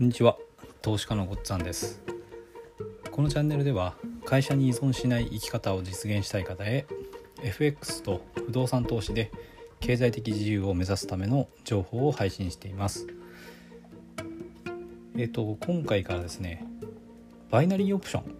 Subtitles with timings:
[0.00, 0.38] こんにちは。
[0.80, 2.00] 投資家のごっつぁんです。
[3.10, 6.86] このチャンネルでは会社に依存しない生き方を実現したい方へ
[7.42, 9.30] FX と不動産投資で
[9.78, 13.08] 経済的自由を目指すための情報を配信しています。
[15.18, 16.66] えっ、と今回からですね
[17.50, 18.34] バイナリーオプション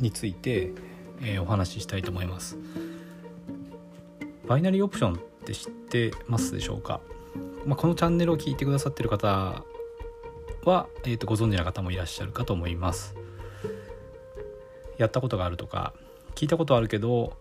[0.00, 0.70] について、
[1.22, 2.58] えー、お話ししたいと思います。
[4.46, 7.00] バイナリーオプションって知ってますでしょうか、
[7.64, 9.64] まあ、このチャンネルを聞いてくださってる方
[10.64, 13.14] は、えー、とご存知の方もいらっしゃるかと思います。
[14.98, 15.92] やったことがあるとか
[16.34, 17.36] 聞いたことあるけど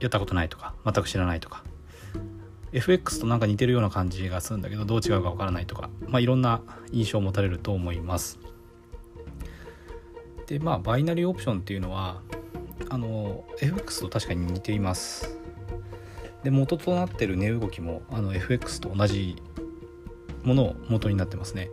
[0.00, 1.64] やったことないとか全く知らないとか。
[2.74, 8.40] FX となんか似てるような感じがするんだけどどう違うかわからないとか、まあ、いろんな印象を持たれると思います。
[10.46, 12.20] でまあバイナリーオプションっていうのは
[12.90, 15.38] あの FX と確かに似ています。
[16.42, 19.36] で元となってる値動きもあの FX と同じ
[20.42, 21.70] ものを元になってますね。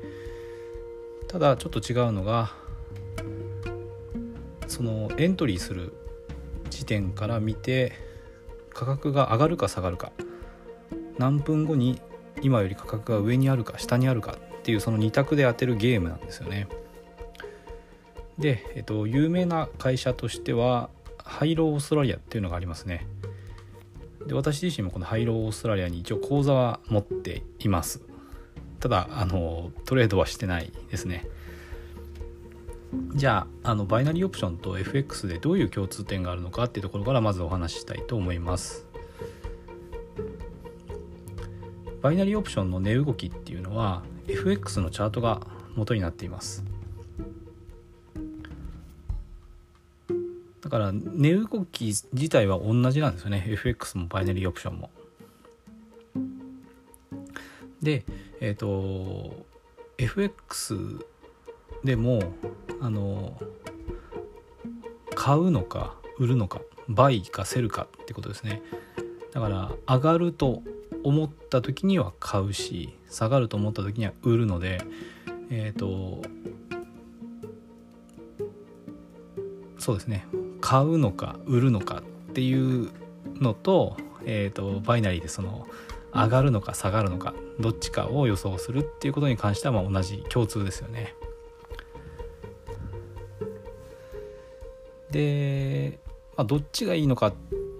[1.32, 2.52] ただちょっと違うのが
[4.68, 5.94] そのエントリーする
[6.70, 7.94] 時点から見て
[8.74, 10.12] 価格が上がるか下がるか
[11.18, 12.02] 何分後に
[12.42, 16.68] 今より価格が上にあるか下にあるかっていうその2択で当てるゲームなんですよね。
[18.38, 20.90] で、えっと、有名な会社としては
[21.24, 23.08] ハイローオーストラリアっていうのがありますね。
[24.28, 28.11] で私自身もこのハイローオーストラリアに一応口座は持っています。
[28.82, 31.28] ただあのトレードはしてないですね。
[33.16, 38.86] じゃああのバイナリーオプションと FX でどういう共通点があるのかっていうところからまずお話ししたいと思います。
[42.02, 45.42] バイナリーオプションの値動きっていうのは FX のチャートが
[45.76, 46.66] 元になっています。
[50.62, 53.46] だから値動き自体は同じなんですよね。
[53.48, 54.90] FX もバイナリーオプションも。
[57.82, 58.04] で
[58.42, 59.46] えっ、ー、と
[59.98, 60.76] FX
[61.84, 62.22] でも
[62.82, 63.40] あの
[65.16, 68.62] 買うのか売るのかバイかセルかってことですね。
[69.32, 70.62] だから上がると
[71.04, 74.82] 思った時には買うし下がると思った時には売るので
[75.50, 76.22] えっ、ー、と
[79.78, 80.26] そうですね。
[80.60, 82.92] 買うのか売るのかっていう
[83.36, 85.68] のと,、えーとバイナリーでその
[86.14, 91.16] 上がるのか下がるのかどっちかを予想するっていうことに関してはま同じ共通ですよね。
[95.12, 96.00] で、
[96.38, 97.34] まあ、どっちがいいのかっ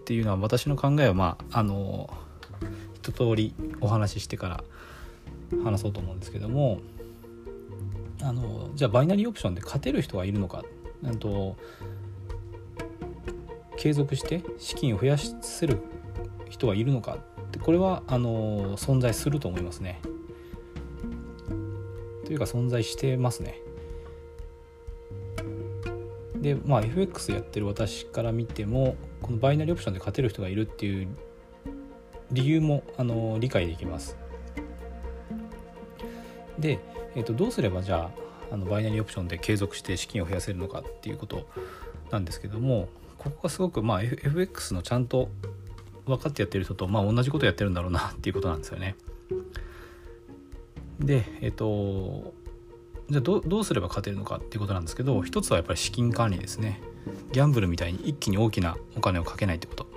[0.06, 2.10] ていうのは私の考えはまああの
[2.96, 4.64] 一通りお話ししてから
[5.64, 6.80] 話そうと思うんですけども
[8.22, 10.64] あのじゃあバイナリーオプションで勝てる人がいるのか
[11.02, 11.56] なんと
[13.78, 15.80] 継続して資金を増やせる
[16.50, 17.18] 人はいるのか
[17.52, 20.02] でこれはあの存在すると思いますね。
[22.26, 23.60] というか存在してますね。
[26.36, 31.08] でまあ FX やってる私から見てもこのバイナリーオプションで勝てる人がいるっていう
[32.32, 34.18] 理由もあの理解できます。
[36.58, 36.80] で、
[37.16, 38.12] えー、とどうすればじゃ
[38.50, 41.48] ああのバイナリーオプションで継続して資金を増やせるのかっていうこと
[42.12, 45.30] なんですけどもここがすごくまあ FX のちゃんと
[46.06, 48.96] 分かってやってる人と、まあ、同じことやってるんだろうなっていうことなんですよね。
[51.00, 52.34] でえっと
[53.10, 56.82] じゃあどどうすれば勝てるのかっていうことなんですけど一つはやっぱり資金管理ですね。
[57.32, 59.88] ギャンブルみたいに一気に大きなお金をかけないってこと。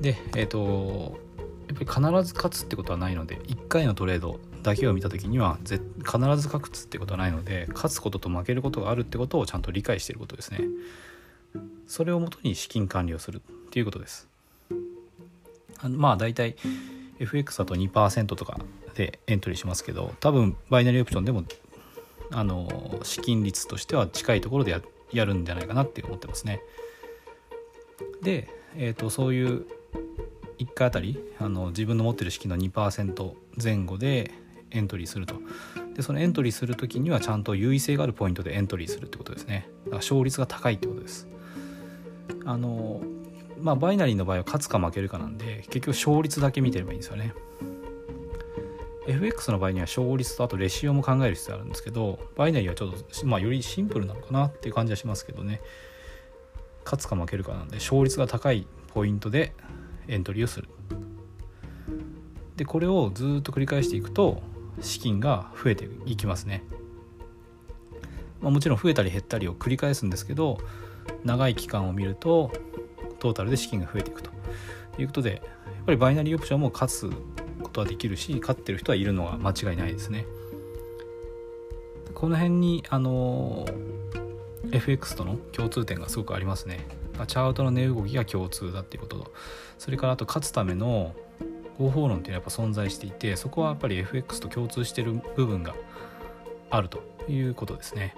[0.00, 1.18] でえっと
[1.68, 10.60] やっぱり必ず勝つってことはないので1回のトレードだけを見た時には必ず勝つってことはないので勝つことと負けることがあるってことをちゃんと理解していることですね。
[11.86, 13.42] それをもとに資金管理をする。
[13.70, 14.28] っていうことです。
[15.78, 16.56] あまあ大体
[17.20, 18.58] FX だと2%とか
[18.94, 21.44] でエントリーしますけど多分バイナリーオプションでも
[22.32, 24.82] あの資金率としては近いところでや
[25.12, 26.60] やるんじゃないかなって思ってますね。
[28.22, 29.66] で、えーと、そういう
[30.58, 33.32] 1回あたりあの自分の持ってる資金の2%
[33.62, 34.32] 前後で
[34.70, 35.36] エントリーすると。
[35.94, 39.68] でそのエントリーする時にはちゃんと優位性があるポイントでエントリーするってことですね。
[39.84, 41.28] だから勝率が高いってことです。
[42.44, 43.00] あの
[43.60, 47.34] まあバイナリーの場合は勝つか負けるかなんで結局勝率だけ見てればいいんですよね。
[49.06, 55.60] FX の場合には勝率とあとレシオも考える必要あるんですけどバイナリーはちょっと、まあ、よりシンプルなのかなっていう感じはしますけどね。
[56.84, 59.52] 勝つか負けるかなんで勝率が高いポイントで
[60.08, 60.68] エントリーをする。
[62.60, 64.42] でこれをずっと繰り返していくと
[64.82, 66.62] 資金が増えていきますね、
[68.42, 70.58] まあ、もちろん増えたり減ったりを繰り返すんですけど
[71.24, 72.52] 長い期間を見ると
[73.20, 74.30] トータルで資金が増えていくと。
[74.98, 75.40] いうことでやっ
[75.86, 77.10] ぱりバイナリーオプションも勝つ
[77.62, 80.26] ことはできるし勝ってる人はいるのは間違いないですね。
[82.14, 83.66] この辺にあの
[84.72, 86.86] FX との共通点がすごくありますね。
[87.26, 89.18] チャートの値動きが共通だっていうこと。
[89.18, 89.32] と
[89.78, 91.14] それからあと勝つための
[91.78, 95.74] 方法論っていうのはやっぱ存在していてそこはやっぱり FX と共通してる部分が
[96.68, 98.14] あるということですね。